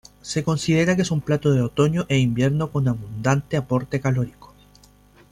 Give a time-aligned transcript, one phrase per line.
[0.23, 4.51] Se considera que es un plato de otoño e invierno con abundante aporte calórico.